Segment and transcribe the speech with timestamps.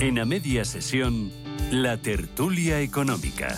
[0.00, 1.30] En a media sesión,
[1.70, 3.54] la tertulia económica.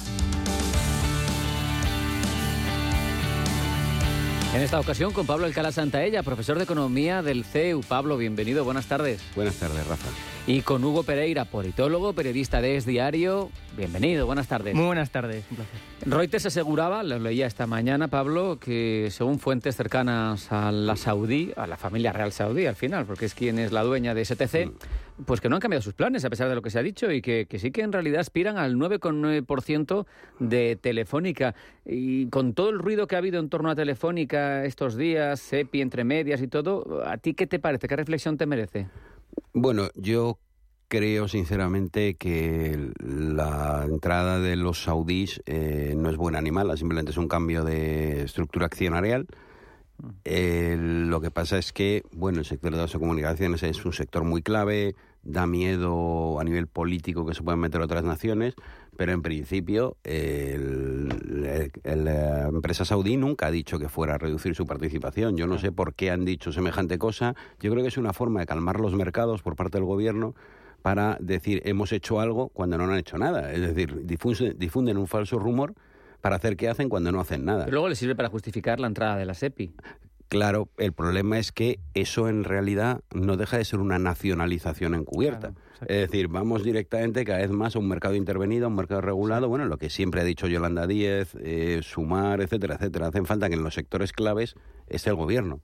[4.52, 7.80] En esta ocasión con Pablo Alcalá Santaella, profesor de Economía del CEU.
[7.82, 9.22] Pablo, bienvenido, buenas tardes.
[9.36, 10.08] Buenas tardes, Rafa.
[10.46, 13.50] Y con Hugo Pereira, politólogo, periodista de Es Diario.
[13.76, 14.74] Bienvenido, buenas tardes.
[14.74, 15.78] Muy buenas tardes, un placer.
[16.04, 21.68] Reuters aseguraba, lo leía esta mañana, Pablo, que según fuentes cercanas a la Saudí, a
[21.68, 24.72] la familia real saudí al final, porque es quien es la dueña de STC, mm.
[25.26, 27.10] Pues que no han cambiado sus planes a pesar de lo que se ha dicho
[27.10, 30.06] y que, sí que en realidad aspiran al 9,9%
[30.40, 31.54] de Telefónica.
[31.84, 35.80] Y con todo el ruido que ha habido en torno a Telefónica estos días, CEPI
[35.80, 37.88] entre medias y todo, ¿a ti qué te parece?
[37.88, 38.88] ¿Qué reflexión te merece?
[39.52, 40.38] Bueno, yo
[40.88, 47.12] creo sinceramente que la entrada de los saudíes eh, no es buena ni mala, simplemente
[47.12, 49.26] es un cambio de estructura accionarial.
[50.24, 54.24] Eh, lo que pasa es que, bueno, el sector de las comunicaciones es un sector
[54.24, 58.54] muy clave, da miedo a nivel político que se puedan meter otras naciones,
[58.96, 59.96] pero en principio
[61.84, 65.36] la empresa saudí nunca ha dicho que fuera a reducir su participación.
[65.36, 67.34] Yo no sé por qué han dicho semejante cosa.
[67.60, 70.34] Yo creo que es una forma de calmar los mercados por parte del gobierno
[70.82, 73.52] para decir hemos hecho algo cuando no han hecho nada.
[73.52, 75.74] Es decir, difunden, un falso rumor
[76.22, 77.66] para hacer que hacen cuando no hacen nada.
[77.66, 79.74] Pero luego le sirve para justificar la entrada de la SEPI.
[80.28, 85.52] Claro, el problema es que eso en realidad no deja de ser una nacionalización encubierta.
[85.82, 89.50] es decir, vamos directamente cada vez más a un mercado intervenido, a un mercado regulado,
[89.50, 93.08] bueno, lo que siempre ha dicho Yolanda Díez, eh, Sumar, etcétera, etcétera.
[93.08, 94.54] Hacen falta que en los sectores claves
[94.86, 95.60] esté el gobierno.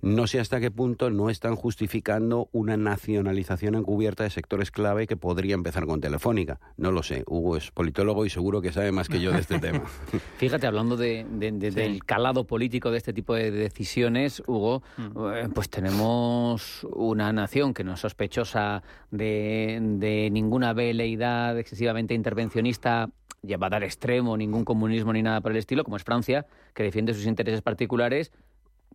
[0.00, 5.16] No sé hasta qué punto no están justificando una nacionalización encubierta de sectores clave que
[5.16, 6.60] podría empezar con Telefónica.
[6.76, 7.24] No lo sé.
[7.26, 9.82] Hugo es politólogo y seguro que sabe más que yo de este tema.
[10.36, 15.02] Fíjate, hablando de, del calado político de este tipo de decisiones, Hugo, mm.
[15.34, 23.10] eh, pues tenemos una nación que no es sospechosa de, de ninguna veleidad excesivamente intervencionista
[23.42, 27.14] llevada al extremo, ningún comunismo ni nada por el estilo, como es Francia, que defiende
[27.14, 28.32] sus intereses particulares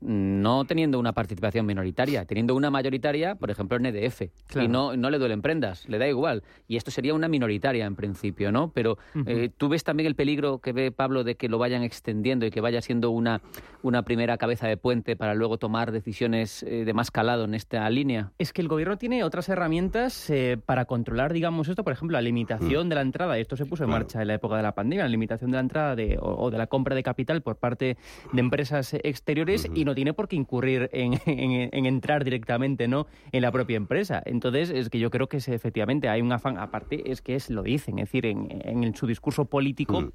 [0.01, 4.23] no teniendo una participación minoritaria, teniendo una mayoritaria, por ejemplo, en EDF.
[4.55, 6.43] Y no, no le duelen prendas, le da igual.
[6.67, 8.71] Y esto sería una minoritaria en principio, ¿no?
[8.71, 12.45] Pero eh, tú ves también el peligro que ve Pablo de que lo vayan extendiendo
[12.45, 13.41] y que vaya siendo una,
[13.81, 17.89] una primera cabeza de puente para luego tomar decisiones eh, de más calado en esta
[17.89, 18.31] línea.
[18.37, 22.21] Es que el gobierno tiene otras herramientas eh, para controlar, digamos, esto, por ejemplo, la
[22.21, 22.89] limitación mm.
[22.89, 23.37] de la entrada.
[23.37, 25.61] Esto se puso en marcha en la época de la pandemia, la limitación de la
[25.61, 27.97] entrada de, o, de la compra de capital por parte
[28.31, 33.51] de empresas exteriores y no tiene por qué incurrir en, entrar directamente no en la
[33.51, 34.21] propia empresa.
[34.25, 37.63] Entonces, es que yo creo que efectivamente hay un afán, aparte es que es lo
[37.63, 40.01] dicen, es decir, en, su discurso político...
[40.01, 40.11] Mm.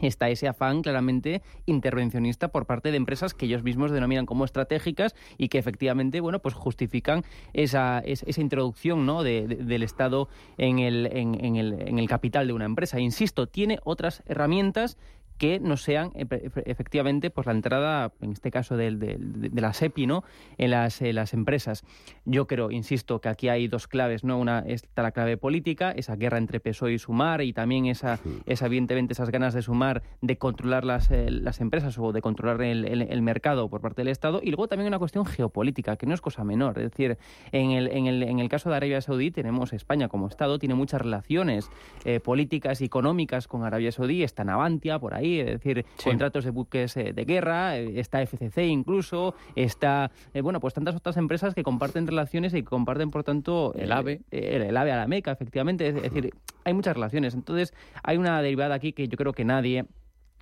[0.00, 5.14] está ese afán claramente intervencionista por parte de empresas que ellos mismos denominan como estratégicas
[5.36, 9.22] y que efectivamente bueno pues justifican esa, esa introducción ¿no?
[9.22, 13.00] del Estado en el, en, el, en el capital de una empresa.
[13.00, 14.96] Insisto, tiene otras herramientas
[15.38, 20.24] que no sean efectivamente pues la entrada, en este caso de, de, la SEPI, ¿no?
[20.58, 21.84] en las, las empresas.
[22.24, 24.38] Yo creo, insisto, que aquí hay dos claves, ¿no?
[24.38, 28.66] Una está la clave política, esa guerra entre PSOE y Sumar, y también esa, esa
[28.66, 32.84] evidentemente esas ganas de Sumar de controlar las, eh, las empresas o de controlar el,
[32.84, 36.20] el, mercado por parte del Estado, y luego también una cuestión geopolítica, que no es
[36.20, 36.78] cosa menor.
[36.78, 37.18] Es decir,
[37.52, 40.74] en el, en el, en el caso de Arabia Saudí tenemos España como Estado, tiene
[40.74, 41.70] muchas relaciones
[42.04, 46.50] eh, políticas y económicas con Arabia Saudí, está Navantia por ahí, es decir, contratos de
[46.50, 51.54] buques eh, de guerra, eh, está FCC incluso, está, eh, bueno, pues tantas otras empresas
[51.54, 54.20] que comparten relaciones y comparten, por tanto, el AVE.
[54.30, 55.88] El, AVE a la Meca, efectivamente.
[55.88, 56.30] Es, decir,
[56.64, 57.34] hay muchas relaciones.
[57.34, 59.86] Entonces, hay una derivada aquí que yo creo que nadie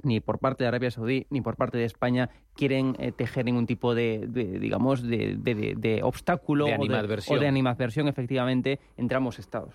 [0.03, 3.95] ni por parte de Arabia Saudí ni por parte de España quieren tejer ningún tipo
[3.95, 6.73] de, digamos de, de, obstáculo de
[7.29, 9.75] o, de, animadversión efectivamente entre ambos estados.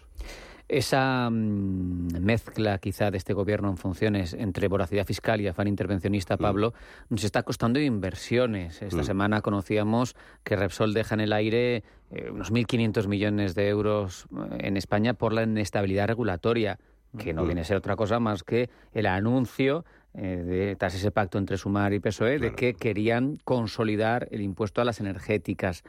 [0.68, 6.36] Esa mm, mezcla quizá de este gobierno en funciones entre voracidad fiscal y afán intervencionista,
[6.36, 6.40] mm.
[6.40, 6.74] Pablo,
[7.10, 8.82] nos está costando inversiones.
[8.82, 9.06] Esta mm.
[9.06, 14.58] semana conocíamos que Repsol deja en el aire eh, unos 1.500 millones de euros eh,
[14.62, 16.80] en España por la inestabilidad regulatoria,
[17.18, 19.86] que no viene a ser otra cosa más que el anuncio
[20.16, 24.82] eh, de, tras ese pacto entre Sumar y PSOE de que querían consolidar el impuesto
[24.82, 25.84] a las energéticas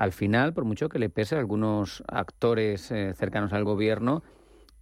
[0.00, 4.22] al final, por mucho que le pese a algunos actores eh, cercanos al gobierno,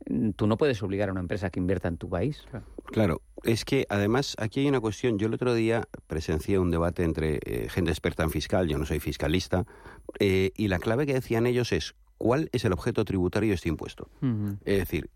[0.08, 2.46] mm, tú no puedes obligar a una empresa que invierta en tu país.
[2.84, 5.18] Claro, es que además aquí hay una cuestión.
[5.18, 8.86] Yo el otro día presencié un debate entre eh, gente experta en fiscal, yo no
[8.86, 9.66] soy fiscalista,
[10.20, 13.68] eh, y la clave que decían ellos es cuál es el objeto tributario de este
[13.68, 14.08] impuesto.
[14.64, 15.10] Es decir,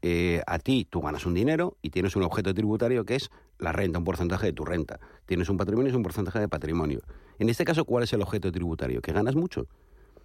[0.47, 3.99] a ti tú ganas un dinero y tienes un objeto tributario que es la renta,
[3.99, 5.01] un porcentaje de tu renta.
[5.27, 7.03] Tienes un patrimonio, es un porcentaje de patrimonio.
[7.39, 9.01] En este caso, ¿cuál es el objeto tributario?
[9.01, 9.67] Que ganas mucho.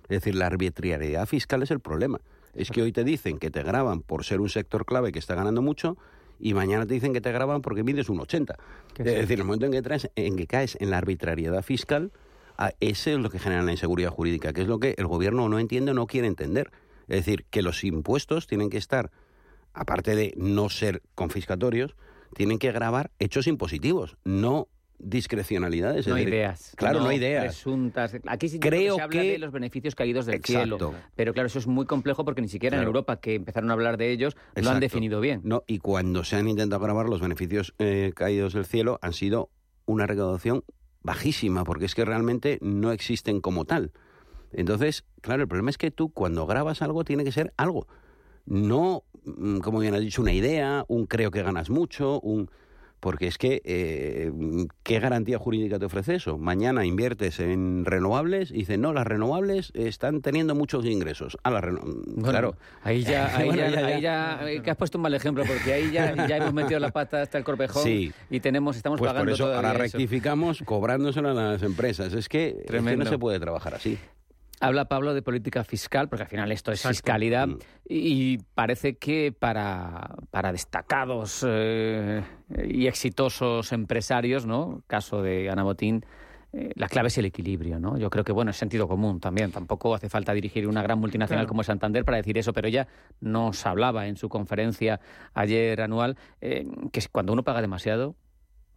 [0.10, 2.22] Es decir, la arbitrariedad fiscal es el problema.
[2.54, 5.36] Es que hoy te dicen que te graban por ser un sector clave que está
[5.36, 5.98] ganando mucho
[6.40, 8.56] y mañana te dicen que te graban porque mides un 80.
[8.98, 12.12] Es decir, el momento en que, traes, en que caes en la arbitrariedad fiscal,
[12.58, 15.48] a ese es lo que genera la inseguridad jurídica, que es lo que el gobierno
[15.50, 16.72] no entiende o no quiere entender.
[17.08, 19.12] Es decir, que los impuestos tienen que estar,
[19.74, 21.96] aparte de no ser confiscatorios,
[22.34, 24.68] tienen que grabar hechos impositivos, no
[25.00, 26.08] discrecionalidades.
[26.08, 26.74] No ideas.
[26.76, 27.46] Claro, no, ideas.
[27.46, 28.16] Presuntas.
[28.26, 30.94] Aquí sí Creo se habla de los beneficios caídos del cielo.
[31.16, 33.98] Pero claro, eso es muy complejo porque ni siquiera en Europa, que empezaron a hablar
[33.98, 35.42] de ellos, lo han definido bien.
[35.44, 39.50] No, y cuando se han intentado grabar los beneficios eh, caídos del cielo, han sido
[39.86, 40.64] una recaudación
[41.02, 43.92] bajísima, porque es que realmente no existen como tal.
[44.52, 47.88] Entonces, claro, el problema es que tú cuando grabas algo tiene que ser algo.
[48.46, 52.50] No, mm, como bien has dicho, una idea, un creo que ganas mucho, un
[53.08, 54.34] porque es que, eh,
[54.84, 56.38] ¿qué garantía jurídica te ofrece eso?
[56.38, 61.38] Mañana inviertes en renovables y dices, no, las renovables están teniendo muchos ingresos.
[61.46, 61.62] Ah,
[62.22, 62.58] claro.
[62.84, 66.54] Ahí ya, ahí, ya, eh, que has puesto un mal ejemplo, porque ahí ya, hemos
[66.54, 67.88] metido la pata hasta el corpejón
[68.30, 72.12] y tenemos, estamos pues pagando por eso ahora rectificamos cobrándoselo a las empresas.
[72.12, 73.98] Es que, es que no se puede trabajar así.
[74.60, 77.60] Habla Pablo de política fiscal, porque al final esto es fiscalidad, mm.
[77.88, 82.24] y parece que para, para destacados eh,
[82.68, 84.82] y exitosos empresarios, ¿no?
[84.88, 86.04] Caso de Ana Botín,
[86.54, 87.98] eh, la clave es el equilibrio, ¿no?
[87.98, 89.52] Yo creo que, bueno, es sentido común también.
[89.52, 92.88] Tampoco hace falta dirigir una gran multinacional como Santander para decir eso, pero ella
[93.20, 95.00] nos hablaba en su conferencia
[95.34, 98.16] ayer anual eh, que cuando uno paga demasiado,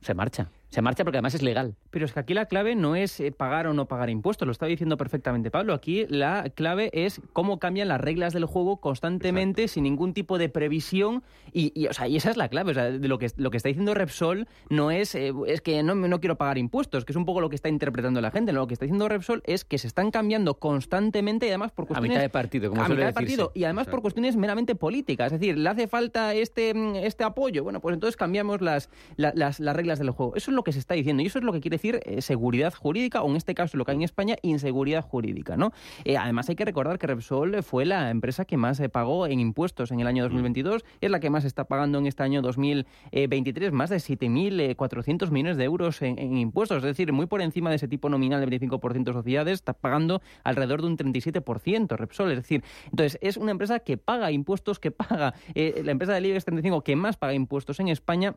[0.01, 0.51] se marcha.
[0.71, 1.75] Se marcha porque además es legal.
[1.91, 4.53] Pero es que aquí la clave no es eh, pagar o no pagar impuestos, lo
[4.53, 5.75] está diciendo perfectamente Pablo.
[5.75, 10.49] Aquí la clave es cómo cambian las reglas del juego constantemente, sin ningún tipo de
[10.49, 11.25] previsión.
[11.53, 12.71] Y, o sea, y esa es la clave.
[12.71, 15.83] O sea, de lo que, lo que está diciendo Repsol no es, eh, es que
[15.83, 18.53] no, no quiero pagar impuestos, que es un poco lo que está interpretando la gente.
[18.53, 22.11] Lo que está diciendo Repsol es que se están cambiando constantemente y además por cuestiones...
[22.11, 23.51] A mitad de partido, como A mitad de partido.
[23.55, 25.33] Y además por cuestiones meramente políticas.
[25.33, 26.73] Es decir, ¿le hace falta este,
[27.05, 27.65] este apoyo?
[27.65, 30.37] Bueno, pues entonces cambiamos las, las, las reglas del juego.
[30.37, 31.23] Eso es lo que se está diciendo.
[31.23, 33.85] Y eso es lo que quiere decir eh, seguridad jurídica, o en este caso lo
[33.85, 35.57] que hay en España, inseguridad jurídica.
[35.57, 35.73] ¿no?
[36.05, 39.41] Eh, además, hay que recordar que Repsol fue la empresa que más eh, pagó en
[39.41, 43.73] impuestos en el año 2022, es la que más está pagando en este año 2023,
[43.73, 47.89] más de 7.400 millones de euros en, impuestos, es decir, muy por encima de ese
[47.89, 52.31] tipo nominal de 25% de sociedades, está pagando alrededor de un 37% Repsol.
[52.31, 56.45] Es decir, entonces es una empresa que paga impuestos, que paga, la empresa del IBEX
[56.45, 58.37] 35 que más paga impuestos en España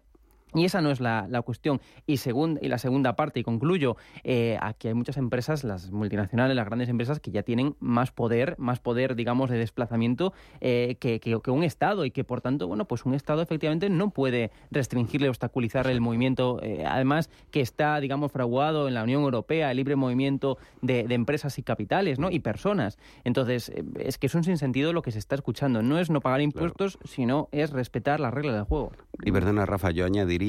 [0.56, 1.82] y esa no es la, cuestión.
[2.06, 6.66] Y, y la segunda parte, y concluyo, eh, aquí hay muchas empresas, las multinacionales, las
[6.66, 11.52] grandes empresas, que ya tienen más poder, más poder, digamos, de desplazamiento eh, que, que,
[11.52, 15.88] un Estado y que, por tanto, bueno, pues un Estado efectivamente no puede restringirle, obstaculizar
[15.88, 20.58] el movimiento, eh, además que está, digamos, fraguado en la Unión Europea, el libre movimiento
[20.82, 22.32] de, empresas y capitales, ¿no?
[22.32, 22.98] Y personas.
[23.24, 25.84] Entonces, es que es un sinsentido lo que se está escuchando.
[25.84, 28.92] No es no pagar impuestos, sino es respetar las reglas del juego.
[29.24, 30.43] Y perdona, Rafa, yo añadiría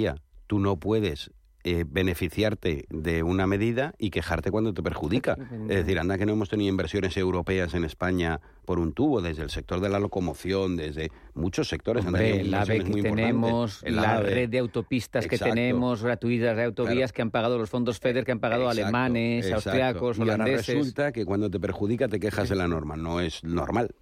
[0.46, 1.30] tú no puedes
[1.66, 5.38] eh, beneficiarte de una medida y quejarte cuando te perjudica.
[5.62, 9.42] Es decir, anda que no hemos tenido inversiones europeas en España por un tubo, desde
[9.42, 12.04] el sector de la locomoción, desde muchos sectores.
[12.04, 17.22] Hombre, la AVE que tenemos, la red de autopistas que tenemos, gratuitas de autovías que
[17.22, 20.68] han pagado los fondos FEDER, que han pagado alemanes, austriacos, holandeses.
[20.68, 22.96] Y resulta que cuando te perjudica te quejas de la norma.
[22.96, 23.94] No es normal.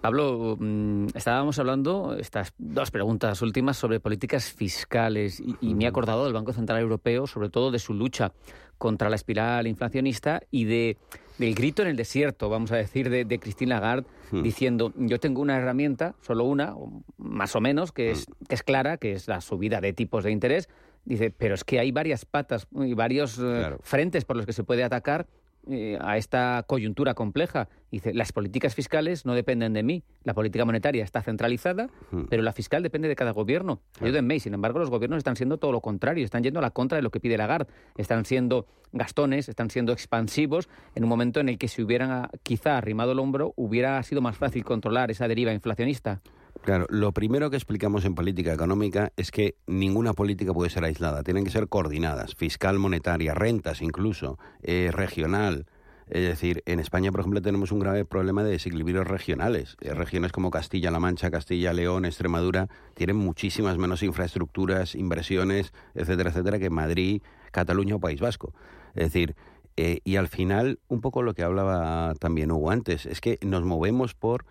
[0.00, 6.24] Pablo, mm, estábamos hablando, estas dos preguntas últimas, sobre políticas fiscales y, me he acordado
[6.24, 8.32] del Banco Central Europeo, sobre todo de su lucha
[8.78, 10.98] contra la espiral inflacionista y de
[11.38, 14.42] del grito en el desierto, vamos a decir, de, de Christine Lagarde, hmm.
[14.42, 16.74] diciendo, yo tengo una herramienta, solo una,
[17.18, 18.44] más o menos, que es, hmm.
[18.48, 20.68] que es clara, que es la subida de tipos de interés.
[21.04, 24.62] Dice, pero es que hay varias patas y varios eh, frentes por los que se
[24.62, 25.26] puede atacar
[25.70, 27.68] eh, a esta coyuntura compleja.
[27.90, 30.02] Dice, las políticas fiscales no dependen de mí.
[30.24, 31.88] La política monetaria está centralizada,
[32.30, 33.80] pero la fiscal depende de cada gobierno.
[34.00, 34.36] Ayúdenme.
[34.36, 36.24] Y sin embargo, los gobiernos están siendo todo lo contrario.
[36.24, 37.72] Están yendo a la contra de lo que pide Lagarde.
[37.96, 42.30] Están siendo gastones, están siendo expansivos en un momento en el que si hubieran ah,
[42.42, 46.22] quizá arrimado el hombro, hubiera sido más fácil controlar esa deriva inflacionista.
[46.62, 51.24] Claro, lo primero que explicamos en política económica es que ninguna política puede ser aislada,
[51.24, 55.66] tienen que ser coordinadas, fiscal, monetaria, rentas incluso, eh, regional.
[56.08, 59.76] Es decir, en España, por ejemplo, tenemos un grave problema de desequilibrios regionales.
[59.80, 66.70] Eh, regiones como Castilla-La Mancha, Castilla-León, Extremadura tienen muchísimas menos infraestructuras, inversiones, etcétera, etcétera, que
[66.70, 68.54] Madrid, Cataluña o País Vasco.
[68.94, 69.34] Es decir,
[69.76, 73.64] eh, y al final, un poco lo que hablaba también Hugo antes, es que nos
[73.64, 74.44] movemos por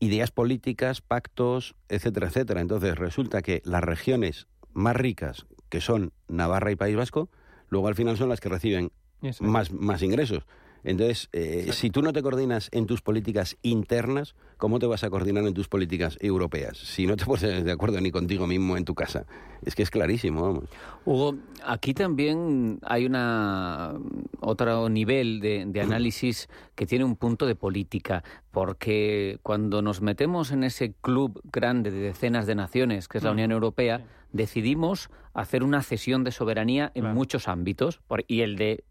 [0.00, 2.60] ideas políticas, pactos, etcétera, etcétera.
[2.60, 7.28] Entonces resulta que las regiones más ricas, que son Navarra y País Vasco,
[7.68, 8.92] luego al final son las que reciben
[9.40, 10.44] más, más ingresos.
[10.84, 15.10] Entonces, eh, si tú no te coordinas en tus políticas internas, ¿cómo te vas a
[15.10, 16.78] coordinar en tus políticas europeas?
[16.78, 19.26] Si no te pones de acuerdo ni contigo mismo en tu casa.
[19.64, 20.64] Es que es clarísimo, vamos.
[21.04, 23.94] Hugo, aquí también hay una
[24.40, 30.52] otro nivel de, de análisis que tiene un punto de política, porque cuando nos metemos
[30.52, 35.62] en ese club grande de decenas de naciones, que es la Unión Europea, decidimos hacer
[35.62, 38.84] una cesión de soberanía en muchos ámbitos, y el de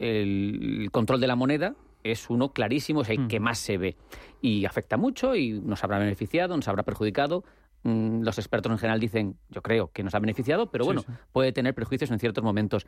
[0.00, 3.96] el control de la moneda es uno clarísimo, es el que más se ve.
[4.40, 7.44] Y afecta mucho y nos habrá beneficiado, nos habrá perjudicado.
[7.82, 11.52] Mm, los expertos en general dicen, yo creo que nos ha beneficiado, pero bueno, puede
[11.52, 12.86] tener prejuicios en ciertos momentos.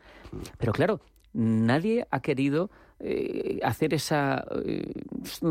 [0.59, 1.01] Pero claro,
[1.35, 4.93] nadie ha querido eh, hacer esa eh,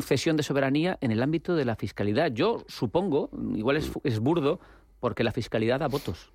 [0.02, 2.32] cesión de soberanía en el ámbito de la fiscalidad.
[2.32, 4.60] Yo supongo, igual es, es burdo,
[5.00, 6.32] porque la fiscalidad da votos.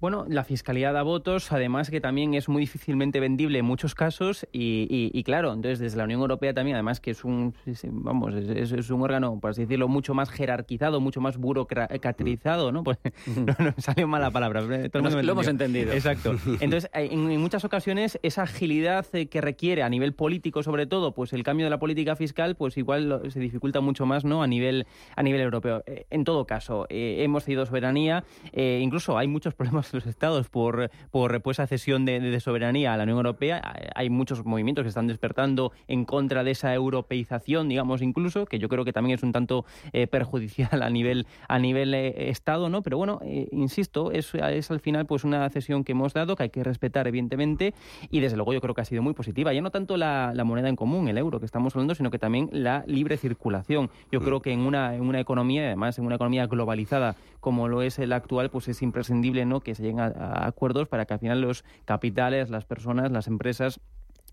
[0.00, 4.46] Bueno, la fiscalía da votos, además que también es muy difícilmente vendible en muchos casos
[4.50, 7.54] y, claro, entonces desde la Unión Europea también, además que es un,
[7.84, 12.82] vamos, es, un órgano, por así decirlo, mucho más jerarquizado, mucho más burocratizado, ¿no?
[12.82, 12.96] Pues,
[13.36, 14.62] no, no, salió mala palabra.
[14.62, 15.92] lo hemos entendido.
[15.92, 16.34] Exacto.
[16.60, 21.34] Entonces, en, muchas ocasiones esa agilidad eh, que requiere a nivel político, sobre todo, pues
[21.34, 24.42] el cambio de la política fiscal, pues igual se dificulta mucho más, ¿no?
[24.42, 25.82] A nivel a nivel europeo.
[25.86, 30.90] Eh, en todo caso, eh, hemos cedido soberanía, incluso hay muchos problemas los estados por,
[31.10, 33.60] por pues, esa cesión de, soberanía a la Unión Europea.
[33.94, 38.68] Hay muchos movimientos que están despertando en contra de esa europeización, digamos, incluso, que yo
[38.68, 42.82] creo que también es un tanto eh, perjudicial a nivel, a nivel eh, Estado, ¿no?
[42.82, 46.44] Pero bueno, eh, insisto, es, es al final pues una cesión que hemos dado, que
[46.44, 47.74] hay que respetar, evidentemente,
[48.10, 49.52] y desde luego yo creo que ha sido muy positiva.
[49.52, 52.18] Ya no tanto la, la moneda en común, el euro que estamos hablando, sino que
[52.18, 53.90] también la libre circulación.
[54.10, 57.82] Yo creo que en una, en una economía, además en una economía globalizada como lo
[57.82, 59.60] es el actual, pues es imprescindible ¿no?
[59.60, 63.80] que se lleguen a, acuerdos para que al final los capitales, las personas, las empresas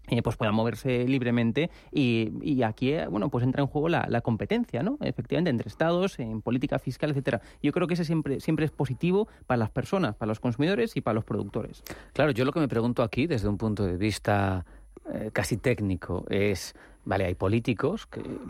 [0.10, 4.82] eh, pues puedan moverse libremente y, aquí eh, bueno pues entra en juego la, competencia
[4.82, 7.42] no efectivamente entre estados en política fiscal etcétera.
[7.62, 11.02] Yo creo que ese siempre siempre es positivo para las personas para los consumidores y
[11.02, 11.84] para los productores.
[12.14, 14.66] Claro yo lo que me pregunto aquí desde un punto de vista
[15.14, 16.74] eh, casi técnico es
[17.04, 18.08] vale hay políticos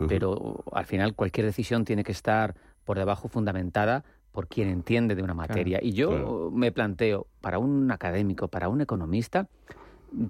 [0.08, 5.22] pero al final cualquier decisión tiene que estar por debajo fundamentada por quien entiende de
[5.22, 5.78] una materia.
[5.82, 9.48] y yo me planteo, para un académico, para un economista,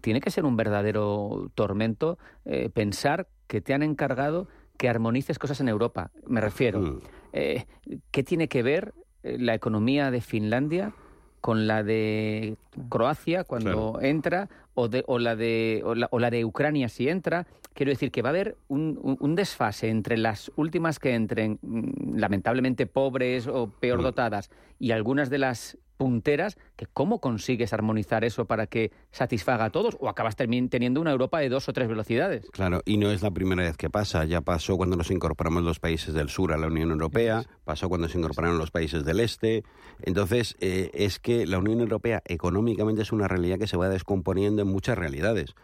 [0.00, 5.61] tiene que ser un verdadero tormento eh, pensar que te han encargado que armonices cosas
[5.61, 6.11] en Europa.
[6.26, 6.99] Me refiero, mm.
[7.33, 7.67] eh,
[8.11, 10.95] ¿qué tiene que ver eh, la economía de Finlandia
[11.40, 12.57] con la de
[12.88, 17.47] Croacia cuando entra o, de, o, la de, o, la, de Ucrania si entra.
[17.75, 22.87] Quiero decir que va a haber un, desfase entre las últimas que entren, mm, lamentablemente
[22.87, 24.02] pobres o peor mm.
[24.02, 29.70] dotadas, y algunas de las punteras, que cómo consigues armonizar eso para que satisfaga a
[29.70, 32.49] todos o acabas teniendo una Europa de dos o tres velocidades.
[32.52, 35.80] Claro, y no es la primera vez que pasa, ya pasó cuando nos incorporamos los
[35.80, 39.64] países del sur a la Unión Europea, pasó cuando se incorporaron los países del este,
[40.00, 42.23] entonces eh, es que la Unión Europea
[42.68, 45.54] económicamente es una realidad que se va descomponiendo en muchas realidades.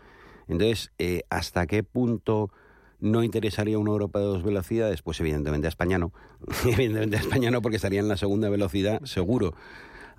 [0.49, 2.51] Entonces, eh, ¿hasta qué punto
[3.01, 5.03] no interesaría una Europa de dos velocidades?
[5.03, 6.13] Pues evidentemente a España no.
[6.65, 9.55] evidentemente a España no porque estaría en la segunda velocidad seguro.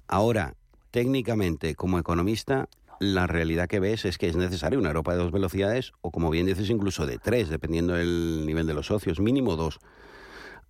[0.07, 0.55] Ahora,
[0.91, 5.31] técnicamente, como economista, la realidad que ves es que es necesaria una Europa de dos
[5.31, 9.55] velocidades o, como bien dices, incluso de tres, dependiendo del nivel de los socios, mínimo
[9.55, 9.79] dos.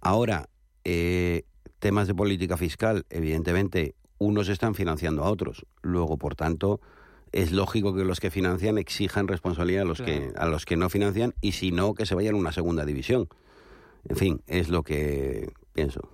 [0.02, 0.50] Ahora,
[0.84, 1.44] eh,
[1.80, 3.96] temas de política fiscal, evidentemente,
[4.26, 5.66] unos están financiando a otros.
[5.82, 6.82] Luego, por tanto,
[7.32, 10.90] es lógico que los que financian exijan responsabilidad a los, que, a los que no
[10.90, 13.28] financian y si no, que se vayan a una segunda división.
[14.08, 16.10] En fin, es lo que pienso.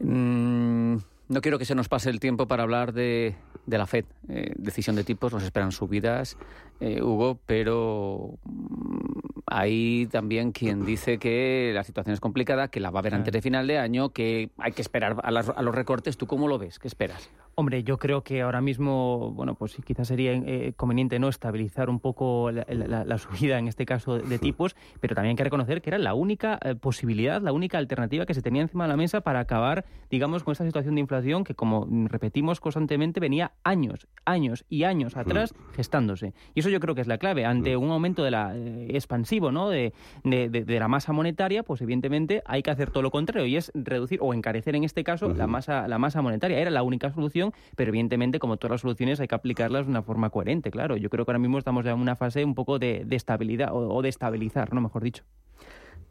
[0.00, 0.96] Mm,
[1.28, 4.04] no quiero que se nos pase el tiempo para hablar de, de la FED.
[4.28, 6.36] Eh, decisión de tipos, nos esperan subidas,
[6.80, 12.90] eh, Hugo, pero mm, hay también quien dice que la situación es complicada, que la
[12.90, 15.74] va a haber antes de final de año, que hay que esperar a, a los
[15.74, 16.18] recortes.
[16.18, 16.78] ¿Tú cómo lo ves?
[16.78, 17.30] ¿Qué esperas?
[17.58, 22.00] Hombre, yo creo que ahora mismo, bueno, pues quizás sería eh, conveniente no estabilizar un
[22.00, 25.96] poco la, subida, en este caso, de tipos, pero también hay que reconocer que era
[25.96, 29.40] la única eh, posibilidad, la única alternativa que se tenía encima de la mesa para
[29.40, 34.84] acabar, digamos, con esta situación de inflación que, como repetimos constantemente, venía años, años y
[34.84, 36.34] años atrás gestándose.
[36.54, 37.46] Y eso yo creo que es la clave.
[37.46, 39.70] Ante un aumento de la, eh, expansivo ¿no?
[39.70, 39.94] De,
[40.24, 44.18] de, la masa monetaria, pues evidentemente hay que hacer todo lo contrario y es reducir
[44.20, 46.58] o encarecer en este caso la, masa, la masa monetaria.
[46.58, 47.45] Era la única solución
[47.76, 50.96] pero evidentemente, como todas las soluciones, hay que aplicarlas de una forma coherente, claro.
[50.96, 54.02] Yo creo que ahora mismo estamos ya en una fase un poco de, estabilidad o,
[54.02, 54.80] de estabilizar, ¿no?
[54.80, 55.24] Mejor dicho.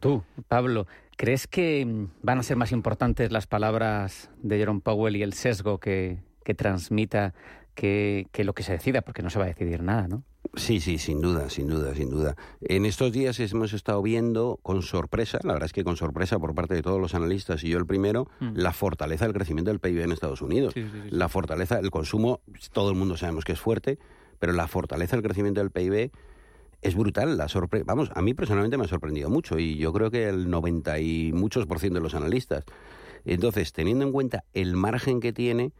[0.00, 5.22] Tú, Pablo, ¿crees que van a ser más importantes las palabras de Jerome Powell y
[5.22, 7.34] el sesgo que, que transmita
[7.76, 10.24] que, que lo que se decida, porque no se va a decidir nada, ¿no?
[10.54, 12.34] Sí, sí, sin duda, sin duda, sin duda.
[12.62, 16.54] En estos días hemos estado viendo con sorpresa, la verdad es que con sorpresa por
[16.54, 18.52] parte de todos los analistas y yo el primero, mm.
[18.54, 20.74] la fortaleza del crecimiento del PIB en Estados Unidos.
[21.10, 22.40] la fortaleza del consumo,
[22.72, 23.98] todo el mundo sabemos que es fuerte,
[24.38, 26.10] pero la fortaleza del crecimiento del PIB
[26.80, 27.36] es brutal.
[27.36, 30.48] La sorpre Vamos, a mí personalmente me ha sorprendido mucho y yo creo que el
[30.48, 32.64] 90 y muchos por ciento de los analistas.
[33.26, 35.72] Entonces, teniendo en cuenta el margen que tiene,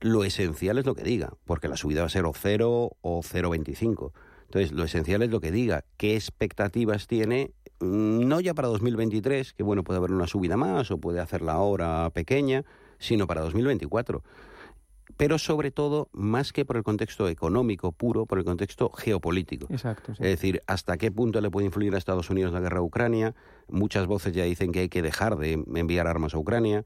[0.00, 3.22] lo esencial es lo que diga, porque la subida va a ser o 0 o
[3.22, 4.12] 0,25.
[4.44, 9.52] Entonces, lo esencial es lo que diga, qué expectativas tiene, mm, no ya para 2023,
[9.52, 12.64] que bueno, puede haber una subida más o puede hacerla ahora pequeña,
[12.98, 14.24] sino para 2024.
[15.16, 19.66] Pero sobre todo, más que por el contexto económico puro, por el contexto geopolítico.
[19.70, 20.12] Exacto.
[20.12, 23.34] Es decir, hasta qué punto le puede influir a Estados Unidos la guerra a Ucrania.
[23.68, 26.84] Muchas voces ya dicen que hay que dejar de enviar armas a Ucrania.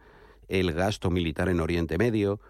[0.48, 2.40] El gasto militar en Oriente Medio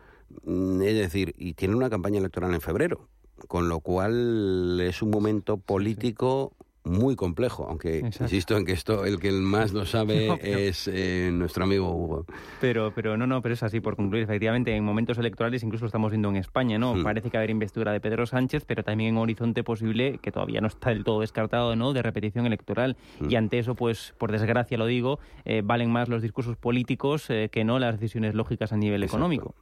[0.46, 3.08] es decir, y tiene una campaña electoral en febrero,
[3.48, 6.52] con lo cual es un momento político
[6.84, 11.64] muy complejo, aunque insisto en que esto el que más lo sabe es eh, nuestro
[11.64, 12.26] amigo Hugo.
[12.60, 14.24] Pero, pero no, no, pero es así por concluir.
[14.24, 16.94] Efectivamente, en momentos electorales incluso estamos viendo en España, ¿no?
[16.94, 17.02] Hmm.
[17.02, 20.60] Parece que haber investidura de Pedro Sánchez, pero también en un horizonte posible que todavía
[20.60, 21.94] no está del todo descartado, ¿no?
[21.94, 22.96] De repetición electoral.
[23.18, 23.30] Hmm.
[23.30, 27.48] Y ante eso, pues, por desgracia lo digo, eh, valen más los discursos políticos eh,
[27.50, 29.54] que no las decisiones lógicas a nivel económico.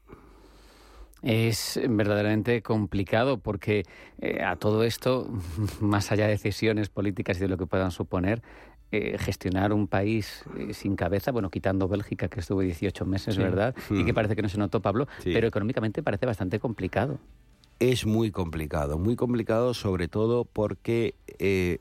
[1.23, 3.85] Es verdaderamente complicado porque
[4.21, 5.29] eh, a todo esto,
[5.81, 8.43] más allá de decisiones políticas y de lo que puedan suponer,
[8.91, 13.75] eh, gestionar un país eh, sin cabeza, bueno, quitando Bélgica, que estuvo 18 meses, ¿verdad?
[13.89, 17.19] Y que parece que no se notó, Pablo, pero económicamente parece bastante complicado.
[17.79, 21.15] Es muy complicado, muy complicado sobre todo porque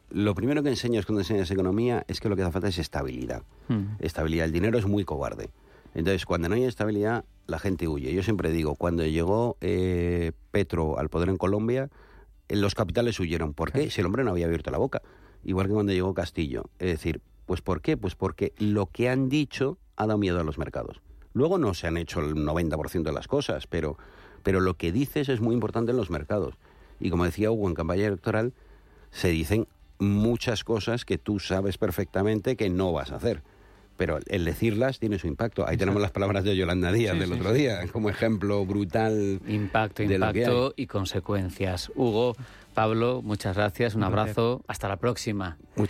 [0.09, 3.43] lo primero que enseñas cuando enseñas economía es que lo que hace falta es estabilidad.
[3.67, 3.95] Hmm.
[3.99, 5.49] Estabilidad, el dinero es muy cobarde.
[5.93, 8.13] Entonces, cuando no hay estabilidad, la gente huye.
[8.13, 11.89] Yo siempre digo, cuando llegó eh, Petro al poder en Colombia,
[12.47, 13.53] eh, los capitales huyeron.
[13.53, 13.91] ¿Por qué?
[13.91, 15.01] Si el hombre no había abierto la boca.
[15.43, 16.69] Igual que cuando llegó Castillo.
[16.79, 17.97] Es decir, pues ¿por qué?
[17.97, 21.01] Pues porque lo que han dicho ha dado miedo a los mercados.
[21.33, 23.97] Luego no se han hecho el 90% de las cosas, pero,
[24.43, 26.55] pero lo que dices es muy importante en los mercados.
[26.99, 28.53] Y como decía Hugo, en campaña electoral
[29.11, 29.67] se dicen
[29.99, 33.43] muchas cosas que tú sabes perfectamente que no vas a hacer
[34.01, 35.67] pero el decirlas tiene su impacto.
[35.67, 39.39] Ahí tenemos las palabras de Yolanda Díaz del otro día, como ejemplo brutal.
[39.47, 41.91] Impacto, impacto y consecuencias.
[41.93, 42.35] Hugo,
[42.73, 45.59] Pablo, muchas gracias, un abrazo, hasta la próxima.
[45.75, 45.89] Muchas